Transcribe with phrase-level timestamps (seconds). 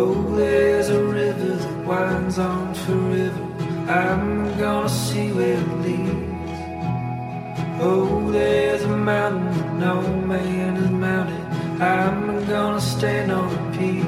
[0.00, 3.44] Oh, there's a river that winds on forever.
[3.90, 6.60] I'm gonna see where it leads.
[7.82, 9.96] Oh, there's a mountain that no
[10.32, 11.44] man has mounted.
[11.82, 14.06] I'm gonna stand on a peak.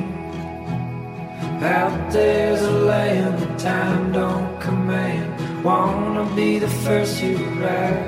[1.60, 5.28] Out there's a land that time don't command.
[5.64, 8.06] Wanna be the first to arrive.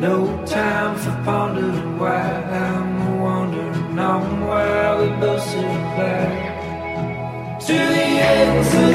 [0.00, 2.24] No time for pondering why
[2.64, 5.71] I'm wandering on while we both.
[7.64, 8.91] To the ends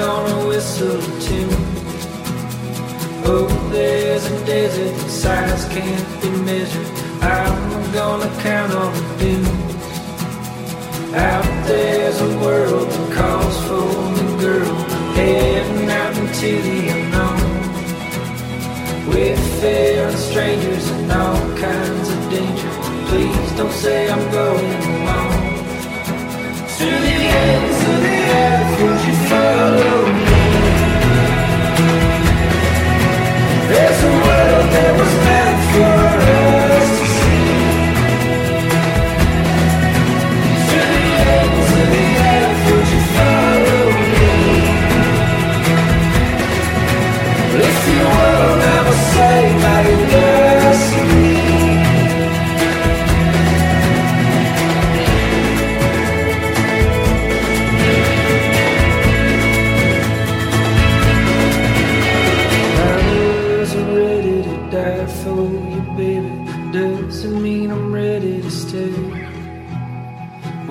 [0.00, 1.64] gonna whistle tune.
[3.32, 6.90] Oh, there's a desert that size can't be measured.
[7.20, 9.84] I'm gonna count on the dunes.
[11.28, 14.74] Out there's a world that calls for the girl,
[15.18, 17.50] heading out into the unknown.
[19.12, 22.72] With fear and strangers and all kinds of danger.
[23.10, 24.89] Please don't say I'm going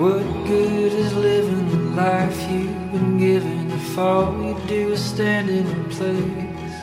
[0.00, 5.50] What good is living the life you've been given if all you do is stand
[5.50, 6.74] in place?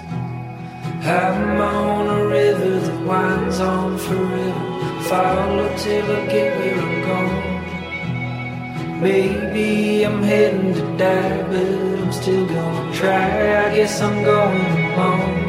[1.01, 5.01] I'm on a river that winds on forever.
[5.09, 9.01] Follow till I get where I'm going.
[9.01, 13.65] Maybe I'm heading to die, but I'm still gonna try.
[13.65, 14.61] I guess I'm going
[14.93, 15.46] home.